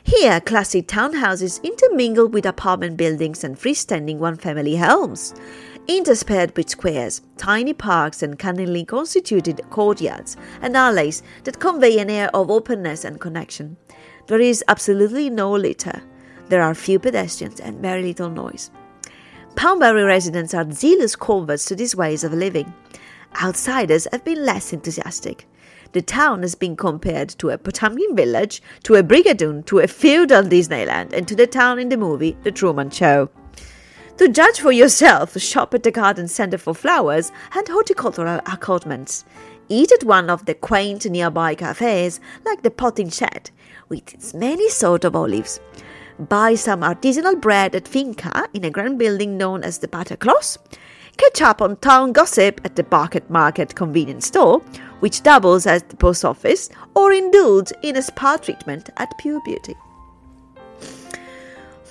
Here, 0.05 0.39
classy 0.39 0.81
townhouses 0.81 1.61
intermingle 1.61 2.29
with 2.29 2.45
apartment 2.45 2.95
buildings 2.95 3.43
and 3.43 3.57
freestanding 3.57 4.19
one 4.19 4.37
family 4.37 4.77
homes, 4.77 5.35
interspersed 5.85 6.55
with 6.55 6.69
squares, 6.69 7.21
tiny 7.35 7.73
parks, 7.73 8.23
and 8.23 8.39
cunningly 8.39 8.85
constituted 8.85 9.59
courtyards 9.69 10.37
and 10.61 10.77
alleys 10.77 11.23
that 11.43 11.59
convey 11.59 11.99
an 11.99 12.09
air 12.09 12.33
of 12.33 12.49
openness 12.49 13.03
and 13.03 13.19
connection. 13.19 13.75
There 14.27 14.41
is 14.41 14.63
absolutely 14.67 15.29
no 15.29 15.53
litter. 15.53 16.01
There 16.49 16.61
are 16.61 16.75
few 16.75 16.99
pedestrians 16.99 17.61
and 17.61 17.79
very 17.81 18.03
little 18.03 18.29
noise. 18.29 18.71
Poundbury 19.55 20.03
residents 20.03 20.53
are 20.53 20.69
zealous 20.69 21.15
converts 21.15 21.63
to 21.65 21.75
these 21.75 21.95
ways 21.95 22.25
of 22.25 22.33
living. 22.33 22.73
Outsiders 23.41 24.05
have 24.11 24.25
been 24.25 24.45
less 24.45 24.73
enthusiastic. 24.73 25.47
The 25.93 26.01
town 26.01 26.41
has 26.41 26.55
been 26.55 26.75
compared 26.75 27.29
to 27.39 27.51
a 27.51 27.57
Potemkin 27.57 28.17
village, 28.17 28.61
to 28.83 28.95
a 28.95 29.03
Brigadoon, 29.03 29.65
to 29.67 29.79
a 29.79 29.87
feudal 29.87 30.43
Disneyland, 30.43 31.13
and 31.13 31.25
to 31.29 31.35
the 31.35 31.47
town 31.47 31.79
in 31.79 31.87
the 31.87 31.97
movie 31.97 32.35
The 32.43 32.51
Truman 32.51 32.89
Show. 32.89 33.29
To 34.17 34.27
judge 34.27 34.59
for 34.59 34.71
yourself, 34.71 35.39
shop 35.39 35.73
at 35.73 35.83
the 35.83 35.91
garden 35.91 36.27
center 36.27 36.57
for 36.57 36.75
flowers 36.75 37.31
and 37.55 37.67
horticultural 37.67 38.41
accoutrements. 38.45 39.23
Eat 39.69 39.91
at 39.91 40.03
one 40.03 40.29
of 40.29 40.45
the 40.45 40.55
quaint 40.55 41.05
nearby 41.05 41.55
cafes 41.55 42.19
like 42.45 42.63
the 42.63 42.71
Potting 42.71 43.09
Shed, 43.09 43.51
with 43.89 44.13
its 44.13 44.33
many 44.33 44.69
sort 44.69 45.03
of 45.03 45.15
olives. 45.15 45.59
Buy 46.19 46.55
some 46.55 46.81
artisanal 46.81 47.39
bread 47.39 47.75
at 47.75 47.87
Finca 47.87 48.47
in 48.53 48.63
a 48.63 48.69
grand 48.69 48.97
building 48.97 49.37
known 49.37 49.63
as 49.63 49.77
the 49.77 49.87
Buttercross. 49.87 50.57
Catch 51.17 51.41
up 51.41 51.61
on 51.61 51.77
town 51.77 52.11
gossip 52.11 52.61
at 52.63 52.75
the 52.75 52.83
Barket 52.83 53.29
Market 53.29 53.75
convenience 53.75 54.27
store, 54.27 54.59
which 54.99 55.23
doubles 55.23 55.65
as 55.65 55.83
the 55.83 55.95
post 55.95 56.25
office, 56.25 56.69
or 56.95 57.11
indulge 57.11 57.71
in 57.83 57.95
a 57.95 58.01
spa 58.01 58.37
treatment 58.37 58.89
at 58.97 59.17
Pure 59.19 59.41
Beauty. 59.45 59.75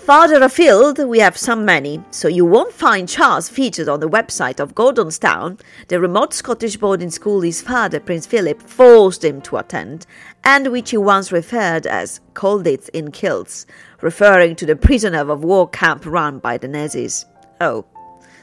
Farther 0.06 0.40
afield, 0.40 1.04
we 1.04 1.18
have 1.18 1.36
some 1.36 1.64
many, 1.64 2.00
so 2.12 2.28
you 2.28 2.44
won't 2.44 2.72
find 2.72 3.08
Charles 3.08 3.48
featured 3.48 3.88
on 3.88 3.98
the 3.98 4.08
website 4.08 4.60
of 4.60 4.72
Gordonstoun, 4.72 5.60
the 5.88 5.98
remote 5.98 6.32
Scottish 6.32 6.76
boarding 6.76 7.10
school 7.10 7.40
his 7.40 7.60
father, 7.60 7.98
Prince 7.98 8.24
Philip, 8.24 8.62
forced 8.62 9.24
him 9.24 9.40
to 9.40 9.56
attend, 9.56 10.06
and 10.44 10.68
which 10.68 10.90
he 10.90 10.96
once 10.96 11.32
referred 11.32 11.88
as 11.88 12.20
Colditz 12.34 12.88
in 12.90 13.10
Kilts, 13.10 13.66
referring 14.00 14.54
to 14.54 14.64
the 14.64 14.76
prisoner 14.76 15.28
of 15.28 15.42
war 15.42 15.68
camp 15.68 16.06
run 16.06 16.38
by 16.38 16.56
the 16.56 16.68
Nazis. 16.68 17.26
Oh, 17.60 17.84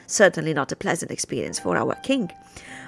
certainly 0.06 0.52
not 0.52 0.70
a 0.70 0.76
pleasant 0.76 1.10
experience 1.10 1.58
for 1.58 1.78
our 1.78 1.94
king. 2.02 2.30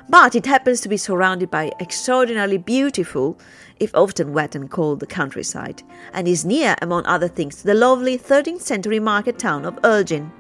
But 0.09 0.35
it 0.35 0.47
happens 0.47 0.81
to 0.83 0.89
be 0.89 0.97
surrounded 0.97 1.51
by 1.51 1.73
extraordinarily 1.81 2.59
beautiful 2.59 3.39
if 3.81 3.95
often 3.95 4.33
wet 4.33 4.55
and 4.55 4.71
cold, 4.71 5.07
countryside, 5.09 5.83
and 6.13 6.29
is 6.29 6.45
near, 6.45 6.77
among 6.81 7.05
other 7.07 7.29
things, 7.29 7.57
to 7.57 7.67
the 7.67 7.75
lovely 7.75 8.17
13th 8.17 8.61
century 8.61 9.01
market 9.01 9.39
town 9.39 9.65
of 9.65 9.79
Elgin. 9.83 10.31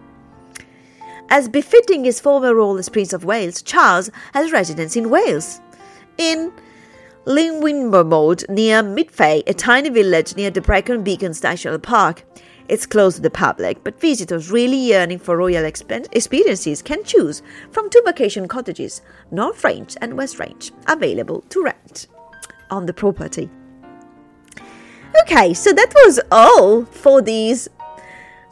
As 1.28 1.48
befitting 1.48 2.04
his 2.04 2.20
former 2.20 2.54
role 2.54 2.78
as 2.78 2.88
Prince 2.88 3.12
of 3.12 3.24
Wales, 3.24 3.60
Charles 3.60 4.10
has 4.32 4.52
residence 4.52 4.94
in 4.94 5.10
Wales. 5.10 5.60
In 6.16 6.52
Llwynywermod, 7.26 8.48
near 8.48 8.82
Myddfai, 8.82 9.42
a 9.48 9.52
tiny 9.52 9.88
village 9.88 10.36
near 10.36 10.50
the 10.50 10.60
Brecon 10.60 11.02
Beacons 11.02 11.42
National 11.42 11.80
Park. 11.80 12.24
It's 12.68 12.86
closed 12.86 13.16
to 13.16 13.22
the 13.22 13.30
public, 13.30 13.84
but 13.84 14.00
visitors 14.00 14.50
really 14.50 14.76
yearning 14.76 15.18
for 15.18 15.36
royal 15.36 15.64
experiences 15.64 16.82
can 16.82 17.04
choose 17.04 17.42
from 17.70 17.88
two 17.90 18.02
vacation 18.04 18.48
cottages, 18.48 19.02
North 19.30 19.62
Range 19.62 19.96
and 20.00 20.16
West 20.16 20.38
Range, 20.38 20.72
available 20.86 21.42
to 21.50 21.62
rent 21.62 22.08
on 22.70 22.86
the 22.86 22.92
property. 22.92 23.48
Okay, 25.22 25.54
so 25.54 25.72
that 25.72 25.92
was 25.94 26.20
all 26.30 26.84
for 26.84 27.22
this 27.22 27.68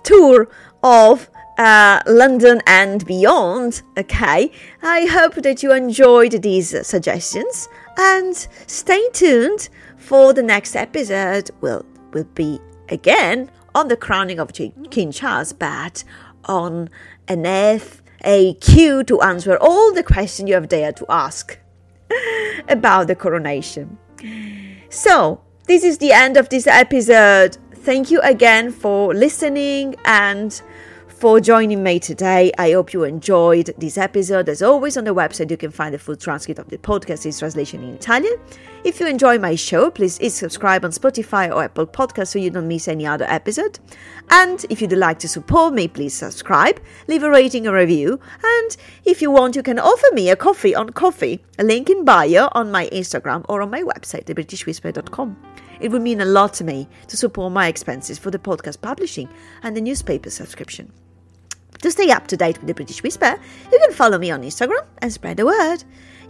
tour 0.02 0.48
of 0.82 1.28
uh, 1.58 2.00
London 2.06 2.62
and 2.66 3.04
beyond. 3.06 3.82
Okay, 3.98 4.50
I 4.82 5.06
hope 5.06 5.34
that 5.36 5.62
you 5.62 5.72
enjoyed 5.72 6.42
these 6.42 6.86
suggestions 6.86 7.68
and 7.98 8.36
stay 8.66 9.08
tuned 9.12 9.68
for 9.96 10.32
the 10.32 10.42
next 10.42 10.76
episode. 10.76 11.50
Will 11.60 11.84
will 12.12 12.24
be 12.34 12.60
again 12.88 13.50
on 13.74 13.88
the 13.88 13.96
crowning 13.96 14.38
of 14.38 14.52
King 14.52 15.12
Charles, 15.12 15.52
but 15.52 16.04
on 16.44 16.90
an 17.28 17.42
FAQ 17.42 19.06
to 19.06 19.20
answer 19.20 19.56
all 19.60 19.92
the 19.92 20.02
questions 20.02 20.48
you 20.48 20.54
have 20.54 20.68
dared 20.68 20.96
to 20.96 21.06
ask 21.08 21.58
about 22.68 23.06
the 23.06 23.14
coronation. 23.14 23.98
So, 24.88 25.40
this 25.66 25.82
is 25.82 25.98
the 25.98 26.12
end 26.12 26.36
of 26.36 26.48
this 26.50 26.66
episode. 26.66 27.56
Thank 27.72 28.10
you 28.10 28.20
again 28.20 28.70
for 28.70 29.14
listening 29.14 29.96
and 30.04 30.62
for 31.08 31.40
joining 31.40 31.82
me 31.82 31.98
today. 31.98 32.52
I 32.58 32.72
hope 32.72 32.92
you 32.92 33.04
enjoyed 33.04 33.74
this 33.78 33.98
episode. 33.98 34.48
As 34.48 34.62
always, 34.62 34.96
on 34.96 35.04
the 35.04 35.14
website, 35.14 35.50
you 35.50 35.56
can 35.56 35.70
find 35.70 35.94
the 35.94 35.98
full 35.98 36.16
transcript 36.16 36.60
of 36.60 36.68
the 36.68 36.78
podcast 36.78 37.24
in 37.24 37.32
translation 37.32 37.82
in 37.82 37.94
Italian. 37.94 38.36
If 38.84 39.00
you 39.00 39.06
enjoy 39.06 39.38
my 39.38 39.54
show, 39.54 39.90
please 39.90 40.18
hit 40.18 40.32
subscribe 40.32 40.84
on 40.84 40.90
Spotify 40.90 41.50
or 41.50 41.64
Apple 41.64 41.86
Podcasts 41.86 42.28
so 42.28 42.38
you 42.38 42.50
don't 42.50 42.68
miss 42.68 42.86
any 42.86 43.06
other 43.06 43.24
episode. 43.26 43.78
And 44.28 44.62
if 44.68 44.82
you'd 44.82 44.92
like 44.92 45.18
to 45.20 45.28
support 45.28 45.72
me, 45.72 45.88
please 45.88 46.12
subscribe, 46.12 46.78
leave 47.08 47.22
a 47.22 47.30
rating 47.30 47.66
and 47.66 47.74
review. 47.74 48.20
And 48.44 48.76
if 49.06 49.22
you 49.22 49.30
want, 49.30 49.56
you 49.56 49.62
can 49.62 49.78
offer 49.78 50.06
me 50.12 50.28
a 50.28 50.36
coffee 50.36 50.74
on 50.74 50.90
Ko-fi, 50.90 51.42
a 51.58 51.64
link 51.64 51.88
in 51.88 52.04
bio 52.04 52.50
on 52.52 52.70
my 52.70 52.88
Instagram 52.88 53.46
or 53.48 53.62
on 53.62 53.70
my 53.70 53.80
website, 53.80 54.26
thebritishwhisperer.com. 54.26 55.34
It 55.80 55.90
would 55.90 56.02
mean 56.02 56.20
a 56.20 56.26
lot 56.26 56.52
to 56.54 56.64
me 56.64 56.86
to 57.08 57.16
support 57.16 57.54
my 57.54 57.68
expenses 57.68 58.18
for 58.18 58.30
the 58.30 58.38
podcast 58.38 58.82
publishing 58.82 59.30
and 59.62 59.74
the 59.74 59.80
newspaper 59.80 60.28
subscription. 60.28 60.92
To 61.80 61.90
stay 61.90 62.10
up 62.10 62.26
to 62.26 62.36
date 62.36 62.58
with 62.58 62.66
the 62.66 62.74
British 62.74 63.02
Whisperer, 63.02 63.40
you 63.72 63.78
can 63.78 63.92
follow 63.94 64.18
me 64.18 64.30
on 64.30 64.42
Instagram 64.42 64.84
and 64.98 65.10
spread 65.10 65.38
the 65.38 65.46
word. 65.46 65.84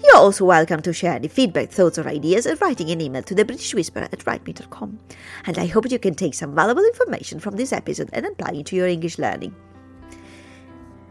You're 0.04 0.16
also 0.16 0.44
welcome 0.44 0.82
to 0.82 0.92
share 0.92 1.14
any 1.14 1.28
feedback, 1.28 1.70
thoughts, 1.70 1.98
or 1.98 2.06
ideas 2.06 2.44
and 2.44 2.60
writing 2.60 2.90
an 2.90 3.00
email 3.00 3.22
to 3.22 3.34
the 3.34 3.42
British 3.42 3.72
Whisperer 3.72 4.02
at 4.12 4.18
writeme.com. 4.18 4.98
And 5.46 5.58
I 5.58 5.66
hope 5.66 5.90
you 5.90 5.98
can 5.98 6.14
take 6.14 6.34
some 6.34 6.54
valuable 6.54 6.84
information 6.84 7.40
from 7.40 7.56
this 7.56 7.72
episode 7.72 8.10
and 8.12 8.26
apply 8.26 8.50
it 8.50 8.66
to 8.66 8.76
your 8.76 8.86
English 8.86 9.18
learning. 9.18 9.56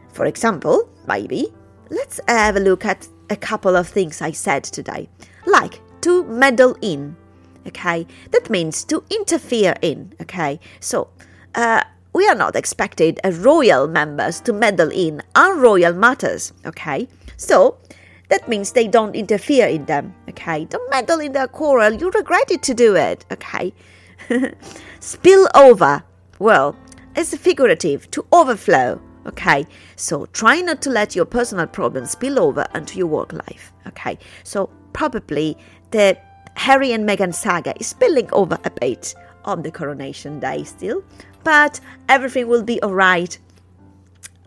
For 0.09 0.27
example, 0.27 0.87
maybe, 1.07 1.51
let's 1.89 2.19
have 2.27 2.55
a 2.55 2.59
look 2.59 2.85
at 2.85 3.07
a 3.31 3.35
couple 3.35 3.75
of 3.75 3.87
things 3.87 4.21
I 4.21 4.29
said 4.29 4.63
today, 4.63 5.09
like 5.47 5.81
to 6.01 6.23
meddle 6.25 6.77
in. 6.81 7.17
Okay, 7.65 8.05
that 8.29 8.51
means 8.51 8.83
to 8.85 9.03
interfere 9.09 9.73
in. 9.81 10.13
Okay, 10.21 10.59
so 10.79 11.09
uh, 11.55 11.81
we 12.13 12.27
are 12.27 12.35
not 12.35 12.55
expected 12.55 13.19
as 13.23 13.39
royal 13.39 13.87
members 13.87 14.39
to 14.41 14.53
meddle 14.53 14.91
in 14.91 15.23
unroyal 15.33 15.93
matters, 15.93 16.53
okay? 16.63 17.07
So 17.37 17.79
that 18.29 18.47
means 18.47 18.71
they 18.71 18.87
don't 18.87 19.15
interfere 19.15 19.67
in 19.67 19.85
them, 19.85 20.13
okay? 20.29 20.65
Don't 20.65 20.89
meddle 20.89 21.19
in 21.19 21.33
their 21.33 21.47
quarrel, 21.47 21.93
you 21.93 22.09
regretted 22.11 22.63
to 22.63 22.73
do 22.73 22.95
it, 22.95 23.25
okay? 23.31 23.73
Spill 24.99 25.47
over, 25.55 26.03
well, 26.39 26.75
it's 27.15 27.35
figurative, 27.37 28.09
to 28.11 28.25
overflow, 28.31 28.99
okay? 29.25 29.67
So 29.95 30.25
try 30.27 30.61
not 30.61 30.81
to 30.83 30.89
let 30.89 31.15
your 31.15 31.25
personal 31.25 31.67
problems 31.67 32.11
spill 32.11 32.39
over 32.39 32.65
into 32.73 32.97
your 32.97 33.07
work 33.07 33.33
life, 33.33 33.71
okay? 33.87 34.17
So 34.43 34.69
probably 34.93 35.57
the 35.91 36.17
Harry 36.55 36.91
and 36.91 37.07
Meghan 37.07 37.33
saga 37.33 37.73
is 37.79 37.87
spilling 37.87 38.29
over 38.31 38.57
a 38.63 38.69
bit 38.69 39.15
on 39.45 39.61
the 39.61 39.71
coronation 39.71 40.39
day 40.39 40.63
still, 40.63 41.03
but 41.43 41.79
everything 42.09 42.47
will 42.47 42.63
be 42.63 42.81
alright, 42.83 43.37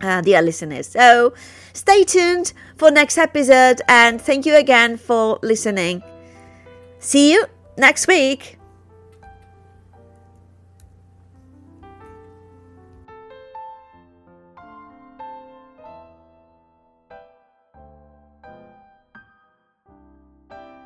uh, 0.01 0.21
dear 0.23 0.43
listeners. 0.43 0.89
So 0.89 1.35
stay 1.77 2.05
tuned 2.05 2.53
for 2.77 2.91
next 2.91 3.19
episode 3.19 3.83
and 3.87 4.21
thank 4.21 4.47
you 4.47 4.57
again 4.57 4.97
for 4.97 5.39
listening. 5.43 6.03
See 6.99 7.33
you 7.33 7.45
next 7.77 8.09
week. 8.09 8.56